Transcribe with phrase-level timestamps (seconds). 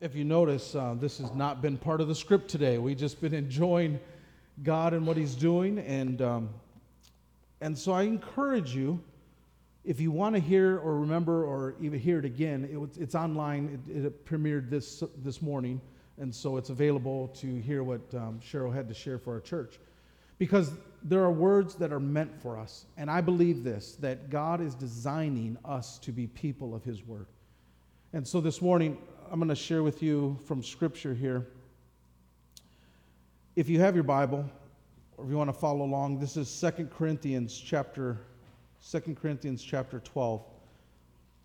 [0.00, 2.78] If you notice, uh, this has not been part of the script today.
[2.78, 3.98] We've just been enjoying
[4.62, 5.80] God and what He's doing.
[5.80, 6.50] And, um,
[7.60, 9.00] and so I encourage you,
[9.84, 13.82] if you want to hear or remember or even hear it again, it, it's online.
[13.88, 15.80] It, it, premiered this, this morning.
[16.18, 19.80] And so it's available to hear what um, Cheryl had to share for our church.
[20.38, 20.70] Because
[21.02, 22.84] there are words that are meant for us.
[22.96, 27.26] And I believe this that God is designing us to be people of His Word.
[28.12, 28.96] And so this morning,
[29.30, 31.46] I'm going to share with you from Scripture here.
[33.56, 34.48] If you have your Bible,
[35.16, 38.18] or if you want to follow along, this is 2 Corinthians chapter
[38.90, 40.42] 2 Corinthians chapter 12.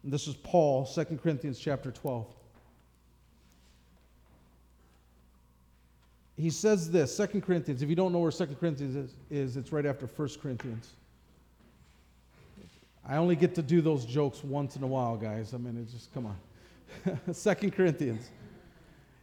[0.03, 2.27] And this is Paul, 2 Corinthians chapter 12.
[6.37, 7.81] He says this, 2 Corinthians.
[7.81, 10.91] If you don't know where 2 Corinthians is, is it's right after 1 Corinthians.
[13.05, 15.53] I only get to do those jokes once in a while, guys.
[15.53, 16.37] I mean, it's just, come on.
[17.31, 18.29] Second Corinthians.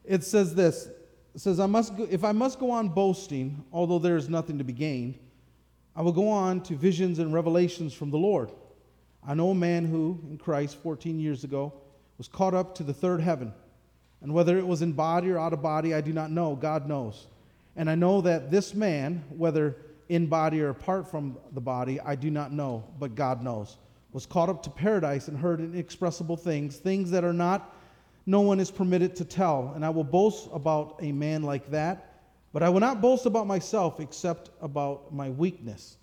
[0.05, 0.89] It says this.
[1.35, 4.59] It says, I must go, if I must go on boasting, although there is nothing
[4.59, 5.19] to be gained,
[5.95, 8.51] I will go on to visions and revelations from the Lord.
[9.27, 11.73] I know a man who, in Christ 14 years ago,
[12.19, 13.53] was caught up to the third heaven.
[14.23, 16.57] And whether it was in body or out of body, I do not know.
[16.57, 17.27] God knows.
[17.77, 19.77] And I know that this man, whether
[20.09, 23.77] in body or apart from the body, I do not know, but God knows
[24.13, 27.75] was caught up to paradise and heard inexpressible things, things that are not,
[28.27, 29.73] no one is permitted to tell.
[29.75, 32.21] And I will boast about a man like that,
[32.53, 35.97] but I will not boast about myself except about my weakness.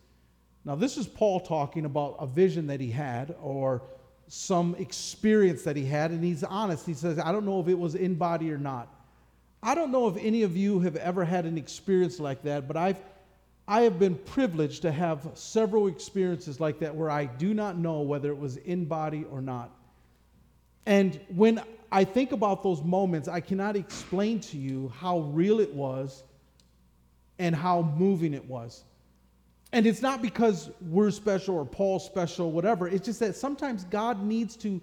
[0.66, 3.84] Now, this is Paul talking about a vision that he had or
[4.28, 6.86] some experience that he had, and he's honest.
[6.86, 8.94] He says, I don't know if it was in body or not.
[9.64, 12.78] I don't know if any of you have ever had an experience like that, but
[12.78, 13.00] I've
[13.68, 18.02] I have been privileged to have several experiences like that where I do not know
[18.02, 19.72] whether it was in body or not.
[20.86, 25.74] And when I think about those moments, I cannot explain to you how real it
[25.74, 26.24] was
[27.40, 28.84] and how moving it was.
[29.74, 32.88] And it's not because we're special or Paul's special, whatever.
[32.88, 34.82] It's just that sometimes God needs to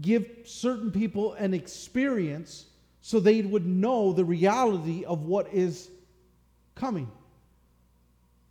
[0.00, 2.66] give certain people an experience
[3.02, 5.90] so they would know the reality of what is
[6.76, 7.10] coming.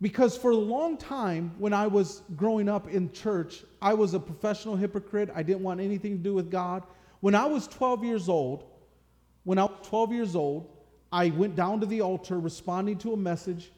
[0.00, 4.20] Because for a long time, when I was growing up in church, I was a
[4.20, 5.30] professional hypocrite.
[5.34, 6.82] I didn't want anything to do with God.
[7.20, 8.64] When I was 12 years old,
[9.44, 10.70] when I was 12 years old,
[11.12, 13.72] I went down to the altar responding to a message.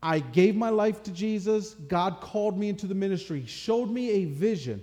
[0.00, 1.74] I gave my life to Jesus.
[1.74, 4.82] God called me into the ministry, He showed me a vision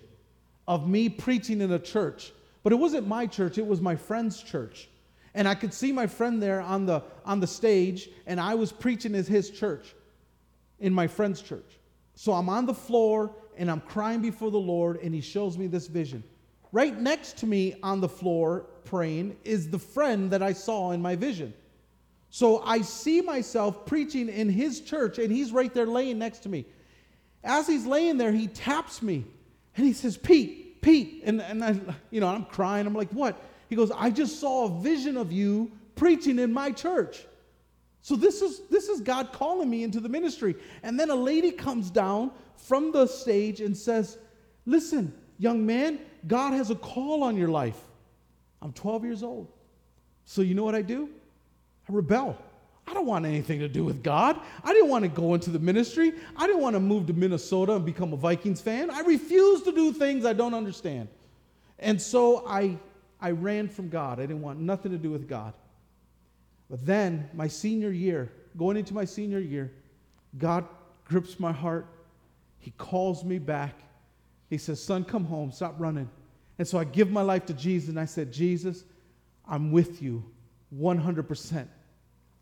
[0.67, 2.33] of me preaching in a church.
[2.63, 4.89] But it wasn't my church, it was my friend's church.
[5.33, 8.71] And I could see my friend there on the, on the stage, and I was
[8.71, 9.93] preaching at his church
[10.79, 11.79] in my friend's church.
[12.15, 15.67] So I'm on the floor and I'm crying before the Lord, and He shows me
[15.67, 16.23] this vision.
[16.71, 21.01] Right next to me on the floor praying is the friend that I saw in
[21.01, 21.53] my vision.
[22.29, 26.49] So I see myself preaching in his church, and he's right there laying next to
[26.49, 26.65] me.
[27.43, 29.25] As he's laying there, he taps me
[29.75, 31.21] and he says, Pete, Pete.
[31.23, 31.79] And, and I,
[32.11, 32.85] you know, I'm crying.
[32.85, 33.41] I'm like, what?
[33.69, 37.25] He goes, I just saw a vision of you preaching in my church.
[38.01, 40.55] So this is this is God calling me into the ministry.
[40.83, 44.17] And then a lady comes down from the stage and says,
[44.65, 47.79] "Listen, young man, God has a call on your life."
[48.61, 49.47] I'm 12 years old.
[50.25, 51.09] So you know what I do?
[51.89, 52.37] I rebel.
[52.85, 54.39] I don't want anything to do with God.
[54.63, 56.13] I didn't want to go into the ministry.
[56.35, 58.89] I didn't want to move to Minnesota and become a Vikings fan.
[58.89, 61.07] I refuse to do things I don't understand.
[61.77, 62.77] And so I
[63.21, 64.19] I ran from God.
[64.19, 65.53] I didn't want nothing to do with God.
[66.69, 69.71] But then, my senior year, going into my senior year,
[70.37, 70.65] God
[71.05, 71.87] grips my heart.
[72.59, 73.79] He calls me back.
[74.49, 76.09] He says, Son, come home, stop running.
[76.57, 78.83] And so I give my life to Jesus, and I said, Jesus,
[79.47, 80.23] I'm with you
[80.77, 81.67] 100%.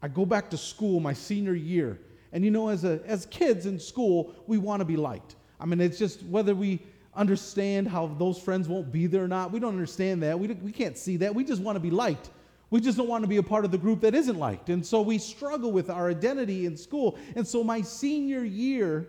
[0.02, 2.00] I go back to school my senior year.
[2.32, 5.36] And you know, as, a, as kids in school, we want to be liked.
[5.60, 6.82] I mean, it's just whether we
[7.16, 10.40] understand how those friends won't be there or not, we don't understand that.
[10.40, 11.34] We, we can't see that.
[11.34, 12.30] We just want to be liked.
[12.70, 14.70] We just don't want to be a part of the group that isn't liked.
[14.70, 17.18] And so we struggle with our identity in school.
[17.36, 19.08] And so my senior year,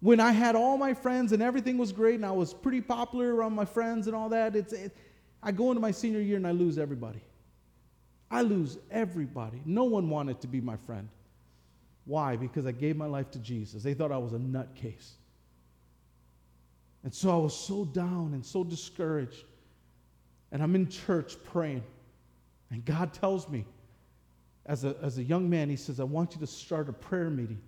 [0.00, 3.34] when I had all my friends and everything was great and I was pretty popular
[3.34, 4.96] around my friends and all that, it's, it,
[5.42, 7.20] I go into my senior year and I lose everybody.
[8.30, 9.60] I lose everybody.
[9.66, 11.08] No one wanted to be my friend.
[12.06, 12.36] Why?
[12.36, 13.82] Because I gave my life to Jesus.
[13.82, 15.10] They thought I was a nutcase.
[17.04, 19.44] And so I was so down and so discouraged.
[20.50, 21.82] And I'm in church praying.
[22.72, 23.64] And God tells me,
[24.66, 27.30] as a, as a young man, He says, I want you to start a prayer
[27.30, 27.60] meeting.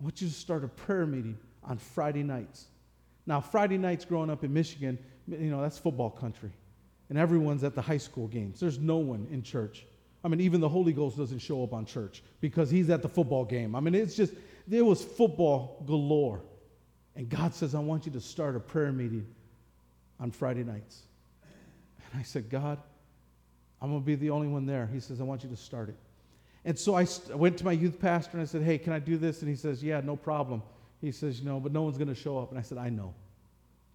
[0.00, 2.66] I want you to start a prayer meeting on Friday nights.
[3.26, 6.50] Now, Friday nights growing up in Michigan, you know, that's football country.
[7.10, 8.60] and everyone's at the high school games.
[8.60, 9.84] There's no one in church.
[10.24, 13.08] I mean, even the Holy Ghost doesn't show up on church because he's at the
[13.08, 13.74] football game.
[13.74, 14.32] I mean, it's just,
[14.66, 16.40] there was football galore.
[17.16, 19.26] And God says, I want you to start a prayer meeting
[20.20, 21.02] on Friday nights.
[21.42, 22.78] And I said, God,
[23.82, 24.88] I'm going to be the only one there.
[24.92, 25.96] He says, I want you to start it.
[26.64, 28.98] And so I st- went to my youth pastor and I said, Hey, can I
[28.98, 29.40] do this?
[29.40, 30.62] And he says, Yeah, no problem.
[31.00, 32.50] He says, You know, but no one's going to show up.
[32.50, 33.14] And I said, I know.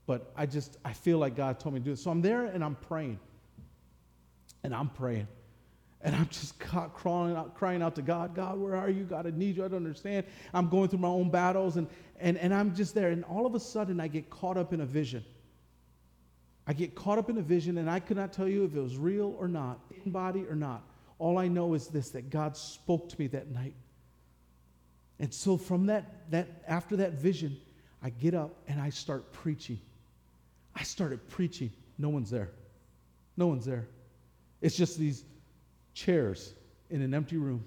[0.08, 2.00] But I just, I feel like God told me to do it.
[2.00, 3.20] So I'm there and I'm praying.
[4.64, 5.28] And I'm praying.
[6.02, 9.04] And I'm just crawling out, crying out to God, God, where are you?
[9.04, 9.66] God, I need you.
[9.66, 10.26] I don't understand.
[10.54, 11.88] I'm going through my own battles and,
[12.20, 13.10] and, and I'm just there.
[13.10, 15.26] And all of a sudden, I get caught up in a vision.
[16.68, 18.82] I get caught up in a vision, and I could not tell you if it
[18.82, 20.84] was real or not, in body or not.
[21.20, 23.76] All I know is this that God spoke to me that night.
[25.20, 27.58] And so from that, that after that vision,
[28.04, 29.80] I get up and I start preaching.
[30.76, 31.72] I started preaching.
[31.98, 32.50] No one's there.
[33.38, 33.88] No one's there.
[34.62, 35.24] It's just these
[35.94, 36.54] chairs
[36.90, 37.64] in an empty room.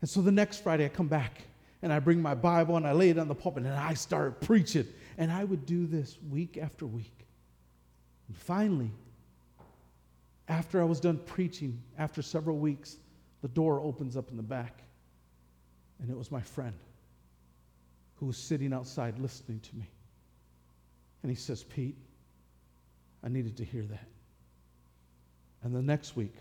[0.00, 1.42] And so the next Friday I come back
[1.82, 4.40] and I bring my Bible and I lay it on the pulpit and I start
[4.40, 4.86] preaching.
[5.18, 7.21] And I would do this week after week.
[8.28, 8.90] And finally,
[10.48, 12.96] after I was done preaching, after several weeks,
[13.42, 14.82] the door opens up in the back.
[16.00, 16.74] And it was my friend
[18.16, 19.88] who was sitting outside listening to me.
[21.22, 21.96] And he says, Pete,
[23.24, 24.08] I needed to hear that.
[25.62, 26.34] And the next week,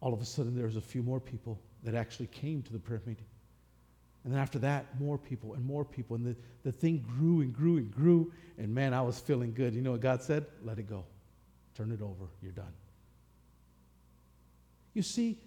[0.00, 2.78] all of a sudden, there was a few more people that actually came to the
[2.78, 3.26] prayer meeting.
[4.24, 6.16] And then after that, more people and more people.
[6.16, 8.32] And the, the thing grew and grew and grew.
[8.56, 9.74] And man, I was feeling good.
[9.74, 10.46] You know what God said?
[10.62, 11.04] Let it go.
[11.76, 12.24] Turn it over.
[12.42, 12.72] You're done.
[14.94, 15.38] You see,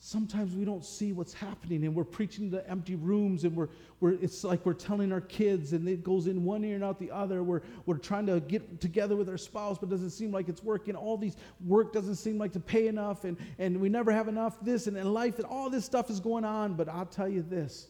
[0.00, 3.68] sometimes we don't see what's happening and we're preaching to empty rooms and we're,
[4.00, 6.98] we're it's like we're telling our kids and it goes in one ear and out
[6.98, 10.46] the other we're, we're trying to get together with our spouse but doesn't seem like
[10.46, 14.12] it's working all these work doesn't seem like to pay enough and, and we never
[14.12, 17.06] have enough this and in life and all this stuff is going on but i'll
[17.06, 17.88] tell you this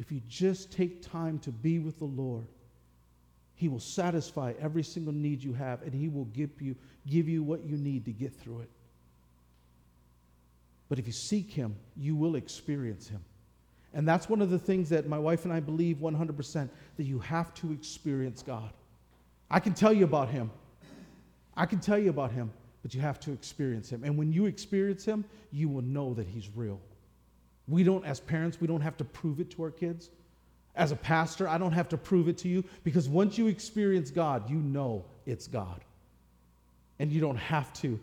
[0.00, 2.46] if you just take time to be with the Lord,
[3.54, 6.74] He will satisfy every single need you have, and He will give you,
[7.06, 8.70] give you what you need to get through it.
[10.88, 13.22] But if you seek Him, you will experience Him.
[13.92, 17.18] And that's one of the things that my wife and I believe 100% that you
[17.18, 18.70] have to experience God.
[19.50, 20.50] I can tell you about Him.
[21.58, 22.50] I can tell you about Him,
[22.80, 24.04] but you have to experience Him.
[24.04, 26.80] And when you experience Him, you will know that He's real.
[27.70, 30.10] We don't, as parents, we don't have to prove it to our kids.
[30.74, 34.10] As a pastor, I don't have to prove it to you because once you experience
[34.10, 35.80] God, you know it's God.
[36.98, 37.98] And you don't have to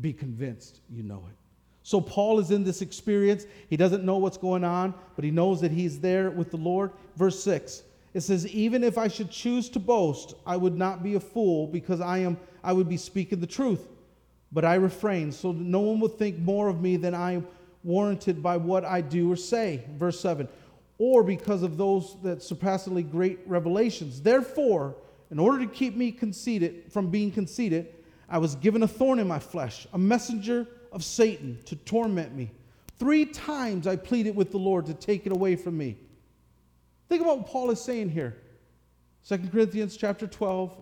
[0.00, 1.36] be convinced you know it.
[1.82, 3.46] So Paul is in this experience.
[3.70, 6.90] He doesn't know what's going on, but he knows that he's there with the Lord.
[7.16, 7.84] Verse 6.
[8.12, 11.66] It says, "Even if I should choose to boast, I would not be a fool
[11.66, 13.88] because I am I would be speaking the truth.
[14.50, 17.42] But I refrain so that no one would think more of me than I
[17.86, 19.84] warranted by what I do or say.
[19.98, 20.48] Verse 7
[20.98, 24.22] or because of those that surpassingly great revelations.
[24.22, 24.96] Therefore,
[25.30, 27.94] in order to keep me conceited from being conceited,
[28.28, 32.50] I was given a thorn in my flesh, a messenger of Satan to torment me.
[32.98, 35.98] Three times I pleaded with the Lord to take it away from me.
[37.08, 38.36] Think about what Paul is saying here.
[39.28, 40.74] 2 Corinthians chapter 12,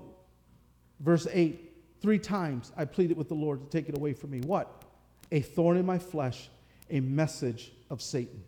[1.00, 1.72] verse 8.
[2.00, 4.40] Three times I pleaded with the Lord to take it away from me.
[4.42, 4.84] What?
[5.32, 6.49] A thorn in my flesh,
[6.91, 8.43] a message of Satan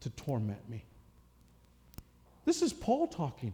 [0.00, 0.84] to torment me.
[2.44, 3.52] This is Paul talking.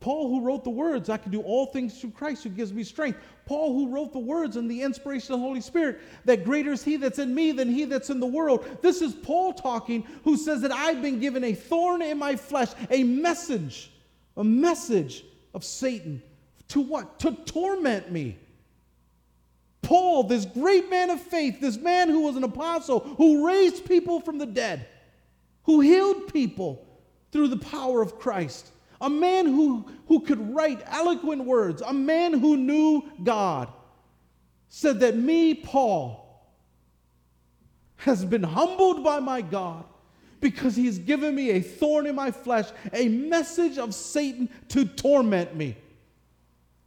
[0.00, 2.82] Paul, who wrote the words, I can do all things through Christ who gives me
[2.84, 3.18] strength.
[3.44, 6.82] Paul, who wrote the words and the inspiration of the Holy Spirit, that greater is
[6.82, 8.66] he that's in me than he that's in the world.
[8.80, 12.70] This is Paul talking, who says that I've been given a thorn in my flesh,
[12.90, 13.90] a message,
[14.38, 16.22] a message of Satan.
[16.68, 17.18] To what?
[17.20, 18.38] To torment me.
[19.90, 24.20] Paul, this great man of faith, this man who was an apostle, who raised people
[24.20, 24.86] from the dead,
[25.64, 26.86] who healed people
[27.32, 28.70] through the power of Christ,
[29.00, 33.66] a man who, who could write eloquent words, a man who knew God,
[34.68, 36.40] said that me, Paul,
[37.96, 39.84] has been humbled by my God
[40.40, 45.56] because he's given me a thorn in my flesh, a message of Satan to torment
[45.56, 45.76] me.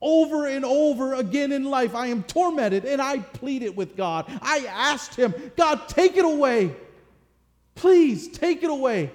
[0.05, 4.25] Over and over again in life, I am tormented and I pleaded with God.
[4.41, 6.75] I asked Him, God, take it away.
[7.73, 9.11] Please take it away.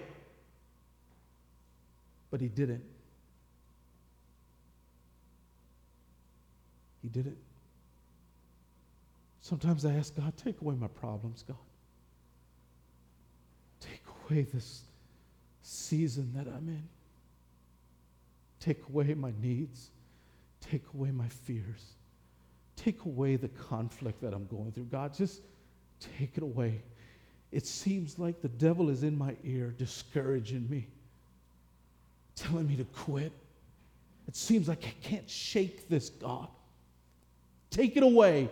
[2.30, 2.82] But He didn't.
[7.02, 7.36] He didn't.
[9.42, 11.56] Sometimes I ask God, take away my problems, God.
[13.80, 14.84] Take away this
[15.62, 16.88] season that I'm in.
[18.60, 19.90] Take away my needs.
[20.60, 21.94] Take away my fears.
[22.76, 24.84] take away the conflict that I'm going through.
[24.84, 25.42] God, just
[26.18, 26.80] take it away.
[27.50, 30.86] It seems like the devil is in my ear, discouraging me,
[32.36, 33.32] telling me to quit.
[34.28, 36.48] It seems like I can't shake this, God.
[37.70, 38.48] Take it away.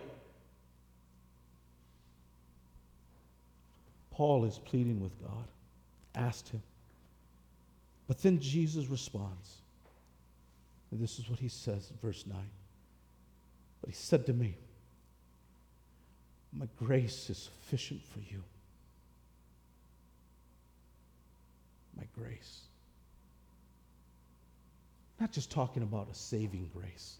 [4.11, 5.45] Paul is pleading with God.
[6.15, 6.63] Asked him.
[8.09, 9.57] But then Jesus responds.
[10.97, 12.39] And this is what he says in verse 9.
[13.83, 14.57] But he said to me,
[16.55, 18.43] My grace is sufficient for you.
[21.99, 22.63] My grace.
[25.21, 27.19] Not just talking about a saving grace.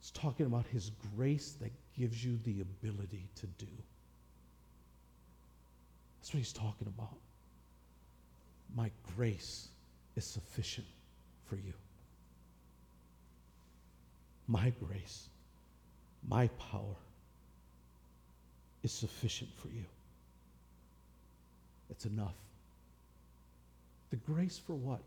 [0.00, 3.72] It's talking about his grace that gives you the ability to do.
[6.18, 7.16] That's what he's talking about.
[8.76, 9.68] My grace
[10.14, 10.86] is sufficient
[11.50, 11.74] for you.
[14.46, 15.28] My grace,
[16.26, 16.96] my power
[18.82, 19.84] is sufficient for you.
[21.90, 22.36] It's enough.
[24.10, 25.00] The grace for what?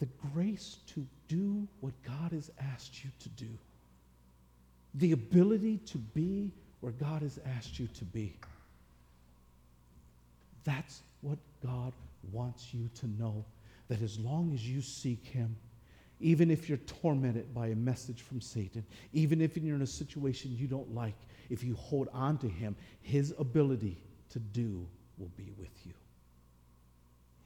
[0.00, 3.48] The grace to do what God has asked you to do.
[4.94, 6.50] The ability to be
[6.80, 8.34] where God has asked you to be.
[10.64, 11.92] That's what God
[12.32, 13.44] wants you to know
[13.88, 15.56] that as long as you seek Him,
[16.20, 20.56] even if you're tormented by a message from Satan, even if you're in a situation
[20.56, 21.16] you don't like,
[21.50, 23.98] if you hold on to Him, His ability
[24.30, 24.86] to do
[25.18, 25.92] will be with you.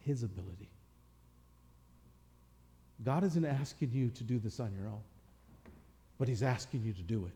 [0.01, 0.69] His ability.
[3.05, 5.03] God isn't asking you to do this on your own,
[6.19, 7.33] but He's asking you to do it.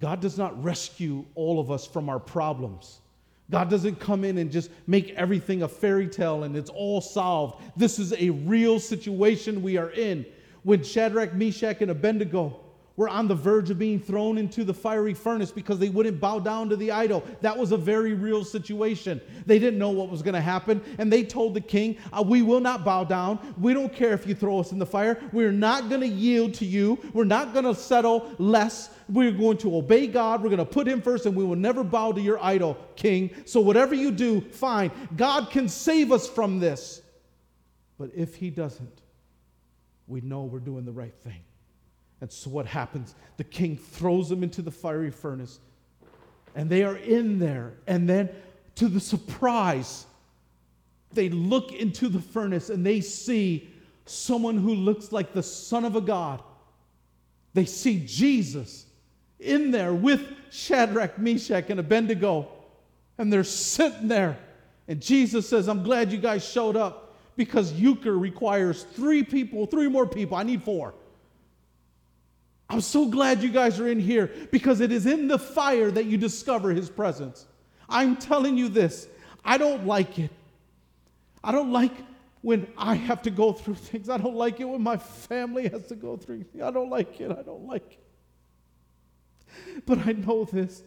[0.00, 3.00] God does not rescue all of us from our problems.
[3.50, 7.62] God doesn't come in and just make everything a fairy tale and it's all solved.
[7.76, 10.26] This is a real situation we are in.
[10.64, 12.60] When Shadrach, Meshach, and Abednego
[12.98, 16.40] were on the verge of being thrown into the fiery furnace because they wouldn't bow
[16.40, 17.24] down to the idol.
[17.42, 19.20] That was a very real situation.
[19.46, 22.42] They didn't know what was going to happen, and they told the king, uh, We
[22.42, 23.54] will not bow down.
[23.56, 25.16] We don't care if you throw us in the fire.
[25.32, 26.98] We're not going to yield to you.
[27.12, 28.90] We're not going to settle less.
[29.08, 30.42] We're going to obey God.
[30.42, 33.30] We're going to put him first, and we will never bow to your idol, king.
[33.44, 34.90] So whatever you do, fine.
[35.16, 37.00] God can save us from this.
[37.96, 39.02] But if he doesn't,
[40.08, 41.44] we know we're doing the right thing.
[42.20, 43.14] And so what happens?
[43.36, 45.60] The king throws them into the fiery furnace.
[46.54, 47.74] And they are in there.
[47.86, 48.30] And then,
[48.76, 50.06] to the surprise,
[51.12, 53.68] they look into the furnace and they see
[54.04, 56.42] someone who looks like the Son of a God.
[57.54, 58.86] They see Jesus
[59.38, 62.48] in there with Shadrach, Meshach, and Abednego.
[63.18, 64.38] And they're sitting there.
[64.86, 69.88] And Jesus says, I'm glad you guys showed up because euchre requires three people, three
[69.88, 70.36] more people.
[70.36, 70.94] I need four.
[72.70, 76.04] I'm so glad you guys are in here because it is in the fire that
[76.04, 77.46] you discover his presence.
[77.88, 79.08] I'm telling you this,
[79.44, 80.30] I don't like it.
[81.42, 81.94] I don't like
[82.42, 84.10] when I have to go through things.
[84.10, 86.44] I don't like it when my family has to go through.
[86.62, 87.30] I don't like it.
[87.30, 88.04] I don't like it.
[89.86, 90.82] But I know this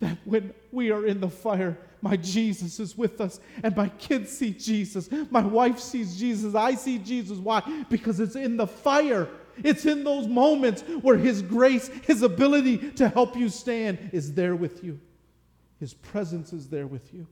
[0.00, 4.30] that when we are in the fire, my Jesus is with us, and my kids
[4.30, 5.08] see Jesus.
[5.30, 6.54] My wife sees Jesus.
[6.54, 7.38] I see Jesus.
[7.38, 7.62] Why?
[7.88, 9.28] Because it's in the fire
[9.62, 14.56] it's in those moments where His grace, His ability to help you stand is there
[14.56, 15.00] with you.
[15.80, 17.26] His presence is there with you.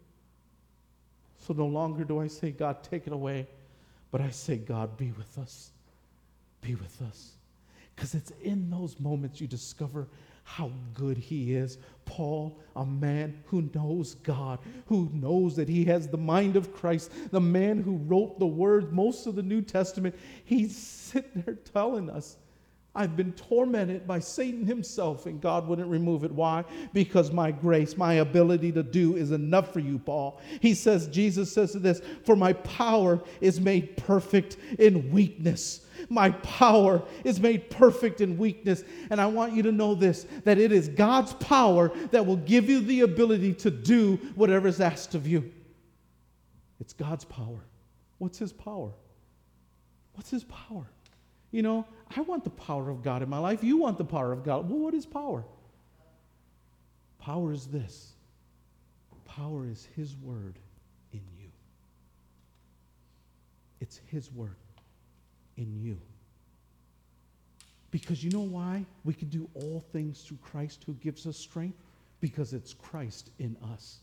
[1.47, 3.47] So no longer do I say, God, take it away,
[4.11, 5.71] but I say, God, be with us.
[6.61, 7.33] Be with us.
[7.95, 10.09] Because it's in those moments you discover
[10.45, 11.79] how good he is.
[12.05, 17.11] Paul, a man who knows God, who knows that he has the mind of Christ,
[17.31, 22.11] the man who wrote the words, most of the New Testament, he's sitting there telling
[22.11, 22.37] us,
[22.95, 26.33] I've been tormented by Satan himself, and God wouldn't remove it.
[26.33, 26.63] Why?
[26.93, 30.41] Because my grace, my ability to do is enough for you, Paul.
[30.61, 35.87] He says, Jesus says this, For my power is made perfect in weakness.
[36.11, 38.85] My power is made perfect in weakness.
[39.09, 42.69] And I want you to know this that it is God's power that will give
[42.69, 45.51] you the ability to do whatever is asked of you.
[46.79, 47.65] It's God's power.
[48.19, 48.91] What's His power?
[50.15, 50.87] What's His power?
[51.53, 53.63] You know, I want the power of God in my life.
[53.63, 54.69] You want the power of God.
[54.69, 55.45] Well, what is power?
[57.19, 58.15] Power is this
[59.25, 60.59] power is His word
[61.13, 61.49] in you.
[63.81, 64.57] It's His word
[65.57, 65.99] in you.
[67.91, 71.79] Because you know why we can do all things through Christ who gives us strength?
[72.21, 73.99] Because it's Christ in us.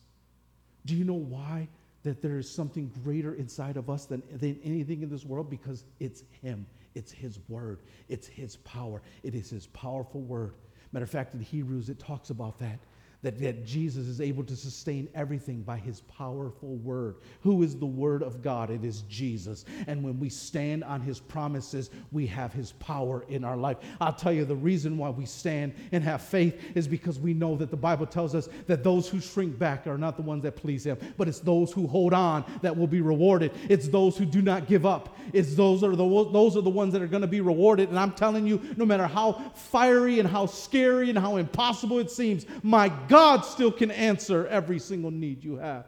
[0.86, 1.68] Do you know why
[2.03, 5.50] that there is something greater inside of us than, than anything in this world?
[5.50, 6.65] Because it's Him
[7.00, 7.79] It's His word,
[8.10, 10.53] it's His power, it is His powerful word.
[10.91, 12.79] Matter of fact, in Hebrews, it talks about that
[13.22, 17.16] that, that Jesus is able to sustain everything by his powerful word.
[17.42, 18.70] Who is the word of God?
[18.70, 19.66] It is Jesus.
[19.88, 23.78] And when we stand on his promises, we have his power in our life.
[24.00, 27.58] I'll tell you the reason why we stand and have faith is because we know
[27.58, 30.56] that the Bible tells us that those who shrink back are not the ones that
[30.56, 33.52] please him, but it's those who hold on that will be rewarded.
[33.68, 35.18] It's those who do not give up.
[35.34, 37.90] It's those are the those are the ones that are going to be rewarded.
[37.90, 42.10] And I'm telling you, no matter how fiery and how scary and how impossible it
[42.10, 45.86] seems, my God still can answer every single need you have.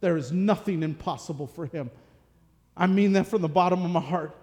[0.00, 1.90] There is nothing impossible for him.
[2.76, 4.36] I mean that from the bottom of my heart.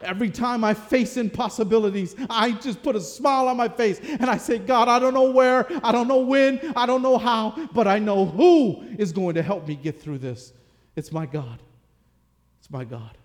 [0.00, 4.36] Every time I face impossibilities, I just put a smile on my face and I
[4.36, 7.86] say, God, I don't know where, I don't know when, I don't know how, but
[7.88, 10.52] I know who is going to help me get through this.
[10.94, 11.60] It's my God.
[12.60, 13.18] It's my God.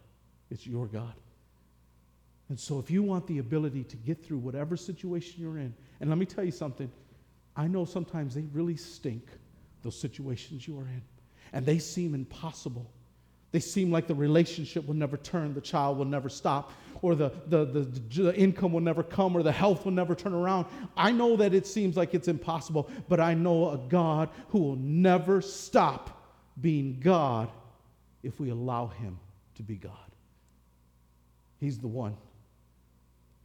[0.50, 1.14] It's your God.
[2.50, 6.10] And so, if you want the ability to get through whatever situation you're in, and
[6.10, 6.92] let me tell you something,
[7.56, 9.28] I know sometimes they really stink,
[9.84, 11.02] those situations you are in,
[11.52, 12.90] and they seem impossible.
[13.52, 16.72] They seem like the relationship will never turn, the child will never stop,
[17.04, 20.34] or the, the, the, the, income will never come, or the health will never turn
[20.34, 20.66] around.
[20.98, 24.76] I know that it seems like it's impossible, but I know a God who will
[24.78, 26.24] never stop
[26.62, 27.52] being God
[28.24, 29.20] if we allow Him
[29.56, 29.94] to be God.
[31.60, 32.18] He's the one.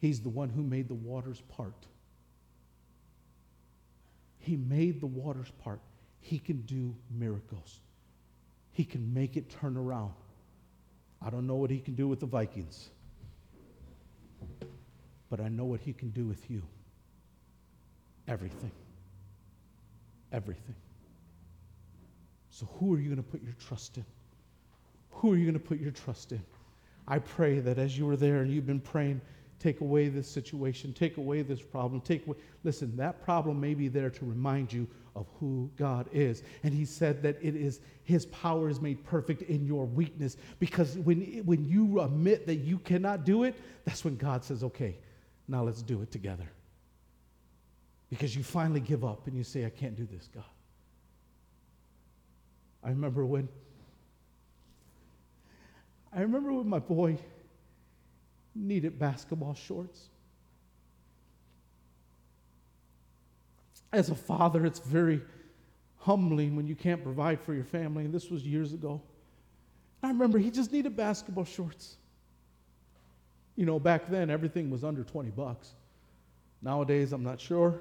[0.00, 1.74] He's the one who made the waters part.
[4.48, 5.78] He made the waters part.
[6.22, 7.80] He can do miracles.
[8.72, 10.14] He can make it turn around.
[11.20, 12.88] I don't know what he can do with the Vikings,
[15.28, 16.62] but I know what he can do with you.
[18.26, 18.70] Everything.
[20.32, 20.76] Everything.
[22.48, 24.04] So, who are you going to put your trust in?
[25.10, 26.40] Who are you going to put your trust in?
[27.06, 29.20] I pray that as you were there and you've been praying,
[29.58, 32.36] take away this situation, take away this problem, take away.
[32.64, 34.86] Listen, that problem may be there to remind you
[35.16, 36.42] of who God is.
[36.62, 40.96] And he said that it is his power is made perfect in your weakness because
[40.98, 43.54] when, when you admit that you cannot do it,
[43.84, 44.96] that's when God says, okay,
[45.48, 46.48] now let's do it together.
[48.10, 50.44] Because you finally give up and you say, I can't do this, God.
[52.82, 53.48] I remember when
[56.12, 57.18] I remember when my boy
[58.54, 60.08] needed basketball shorts.
[63.92, 65.20] As a father, it's very
[65.98, 69.00] humbling when you can't provide for your family, and this was years ago.
[70.02, 71.96] I remember he just needed basketball shorts.
[73.56, 75.72] You know, back then everything was under 20 bucks.
[76.62, 77.80] Nowadays, I'm not sure.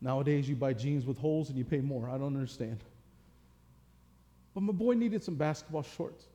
[0.00, 2.08] Nowadays, you buy jeans with holes and you pay more.
[2.08, 2.78] I don't understand.
[4.54, 6.26] But my boy needed some basketball shorts.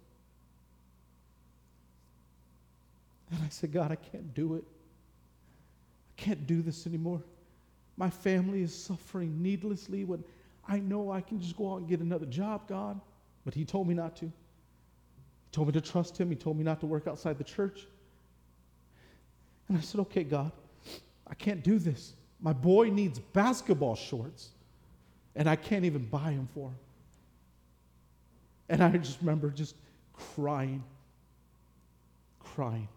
[3.48, 4.64] I said, God, I can't do it.
[4.66, 7.22] I can't do this anymore.
[7.96, 10.22] My family is suffering needlessly when
[10.68, 13.00] I know I can just go out and get another job, God.
[13.46, 14.26] But He told me not to.
[14.26, 14.32] He
[15.54, 16.30] told me to trust Him.
[16.30, 17.88] He told me not to work outside the church.
[19.70, 20.52] And I said, okay, God,
[21.26, 22.14] I can't do this.
[22.42, 24.50] My boy needs basketball shorts,
[25.38, 26.76] and I can't even buy them for him.
[28.68, 29.76] And I just remember just
[30.36, 30.84] crying,
[32.40, 32.90] crying.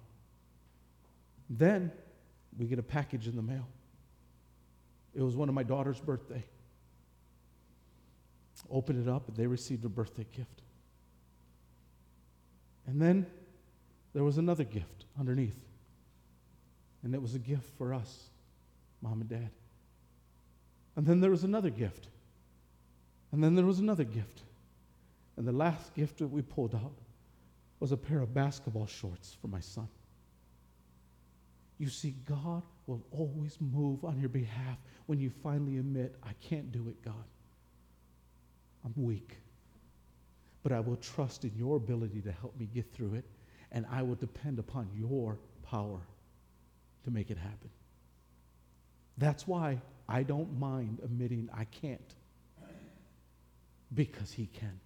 [1.50, 1.90] Then
[2.56, 3.66] we get a package in the mail.
[5.14, 6.44] It was one of my daughter's birthday.
[8.70, 10.62] Opened it up, and they received a birthday gift.
[12.86, 13.26] And then
[14.12, 15.58] there was another gift underneath.
[17.02, 18.28] And it was a gift for us,
[19.02, 19.50] mom and dad.
[20.96, 22.08] And then there was another gift.
[23.32, 24.42] And then there was another gift.
[25.36, 26.98] And the last gift that we pulled out
[27.80, 29.88] was a pair of basketball shorts for my son.
[31.80, 36.70] You see, God will always move on your behalf when you finally admit, I can't
[36.70, 37.24] do it, God.
[38.84, 39.38] I'm weak.
[40.62, 43.24] But I will trust in your ability to help me get through it,
[43.72, 46.00] and I will depend upon your power
[47.04, 47.70] to make it happen.
[49.16, 52.14] That's why I don't mind admitting I can't,
[53.94, 54.78] because He can.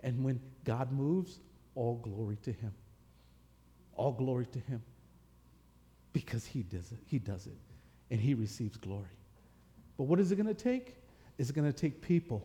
[0.00, 1.40] And when God moves,
[1.74, 2.72] all glory to Him.
[3.96, 4.82] All glory to Him
[6.16, 6.98] because he does it.
[7.04, 7.58] He does it.
[8.10, 9.04] And he receives glory.
[9.98, 10.96] But what is it going to take?
[11.36, 12.42] It's going to take people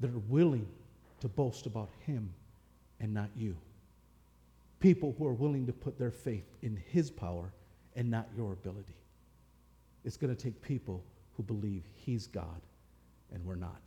[0.00, 0.66] that are willing
[1.20, 2.34] to boast about him
[2.98, 3.56] and not you.
[4.80, 7.52] People who are willing to put their faith in his power
[7.94, 8.96] and not your ability.
[10.04, 11.00] It's going to take people
[11.36, 12.60] who believe he's God
[13.32, 13.82] and we're not.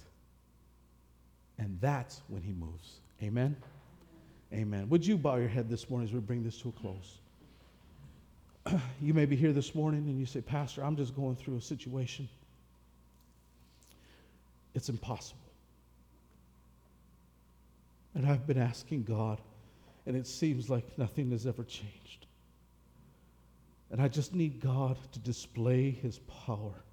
[1.60, 3.02] And that's when he moves.
[3.22, 3.58] Amen?
[4.54, 4.88] Amen.
[4.88, 7.18] Would you bow your head this morning as we bring this to a close?
[9.02, 11.62] you may be here this morning and you say, Pastor, I'm just going through a
[11.62, 12.28] situation.
[14.74, 15.42] It's impossible.
[18.16, 19.40] And I've been asking God,
[20.06, 22.26] and it seems like nothing has ever changed.
[23.92, 26.84] And I just need God to display his power.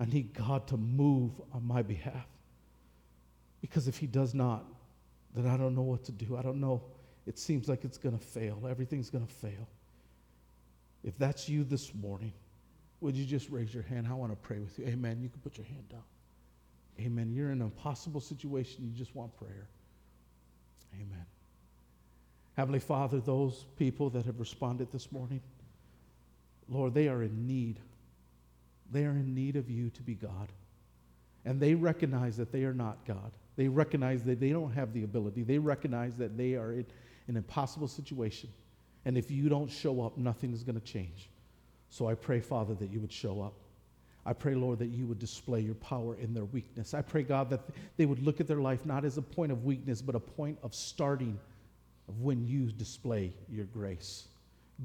[0.00, 2.26] I need God to move on my behalf.
[3.60, 4.64] Because if he does not,
[5.34, 6.36] then I don't know what to do.
[6.36, 6.82] I don't know.
[7.26, 8.66] It seems like it's going to fail.
[8.68, 9.68] Everything's going to fail.
[11.04, 12.32] If that's you this morning,
[13.00, 14.06] would you just raise your hand?
[14.08, 14.86] I want to pray with you.
[14.86, 15.20] Amen.
[15.20, 16.04] You can put your hand down.
[17.00, 17.32] Amen.
[17.32, 18.84] You're in an impossible situation.
[18.84, 19.68] You just want prayer.
[20.94, 21.26] Amen.
[22.56, 25.40] Heavenly Father, those people that have responded this morning,
[26.68, 27.80] Lord, they are in need.
[28.90, 30.48] They are in need of you to be God.
[31.44, 33.32] And they recognize that they are not God.
[33.56, 35.42] They recognize that they don't have the ability.
[35.42, 36.86] They recognize that they are in
[37.26, 38.50] an impossible situation.
[39.04, 41.28] And if you don't show up, nothing is going to change.
[41.88, 43.54] So I pray, Father, that you would show up.
[44.24, 46.94] I pray, Lord, that you would display your power in their weakness.
[46.94, 47.60] I pray, God, that
[47.96, 50.58] they would look at their life not as a point of weakness, but a point
[50.62, 51.38] of starting
[52.08, 54.28] of when you display your grace.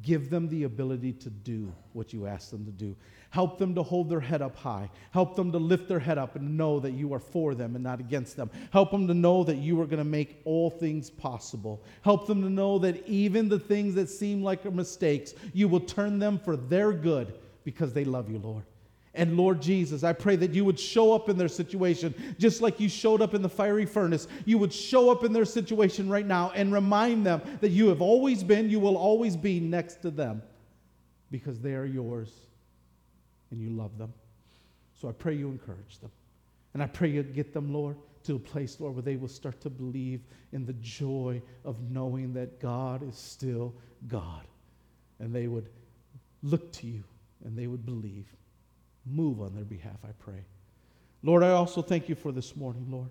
[0.01, 2.95] Give them the ability to do what you ask them to do.
[3.29, 4.89] Help them to hold their head up high.
[5.11, 7.83] Help them to lift their head up and know that you are for them and
[7.83, 8.49] not against them.
[8.71, 11.83] Help them to know that you are going to make all things possible.
[12.03, 16.19] Help them to know that even the things that seem like mistakes, you will turn
[16.19, 18.63] them for their good because they love you, Lord.
[19.13, 22.79] And Lord Jesus, I pray that you would show up in their situation just like
[22.79, 24.27] you showed up in the fiery furnace.
[24.45, 28.01] You would show up in their situation right now and remind them that you have
[28.01, 30.43] always been, you will always be next to them
[31.31, 32.31] because they are yours
[33.51, 34.13] and you love them.
[34.93, 36.11] So I pray you encourage them.
[36.73, 39.61] And I pray you get them, Lord, to a place, Lord, where they will start
[39.61, 43.73] to believe in the joy of knowing that God is still
[44.07, 44.45] God.
[45.19, 45.69] And they would
[46.43, 47.03] look to you
[47.45, 48.27] and they would believe.
[49.09, 50.43] Move on their behalf, I pray.
[51.23, 53.09] Lord, I also thank you for this morning, Lord.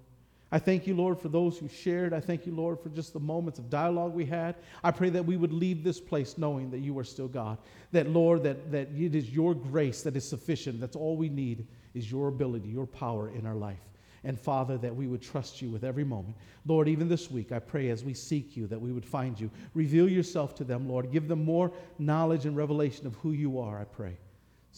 [0.52, 2.12] I thank you, Lord, for those who shared.
[2.12, 4.54] I thank you, Lord, for just the moments of dialogue we had.
[4.85, 7.59] I pray that we would leave this place knowing that you are still God.
[7.90, 10.80] That, Lord, that, that it is your grace that is sufficient.
[10.80, 13.80] That's all we need is your ability, your power in our life.
[14.22, 16.37] And Father, that we would trust you with every moment.
[16.64, 19.50] Lord, even this week, I pray as we seek you that we would find you.
[19.74, 21.11] Reveal yourself to them, Lord.
[21.11, 24.16] Give them more knowledge and revelation of who you are, I pray.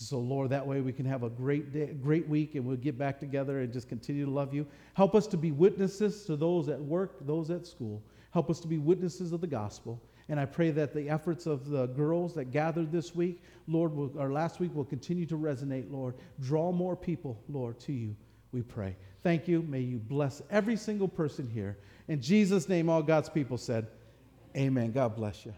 [0.01, 2.97] So, Lord, that way we can have a great day, great week, and we'll get
[2.97, 4.65] back together and just continue to love you.
[4.95, 8.01] Help us to be witnesses to those at work, those at school.
[8.31, 10.01] Help us to be witnesses of the gospel.
[10.29, 14.13] And I pray that the efforts of the girls that gathered this week, Lord, will,
[14.17, 16.15] or last week, will continue to resonate, Lord.
[16.41, 18.15] Draw more people, Lord, to you,
[18.53, 18.95] we pray.
[19.25, 19.63] Thank you.
[19.63, 21.77] May you bless every single person here.
[22.07, 23.89] In Jesus' name, all God's people said,
[24.57, 24.93] Amen.
[24.93, 25.55] God bless you.